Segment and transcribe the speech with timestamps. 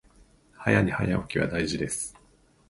[0.65, 2.17] 早寝早起きは大事です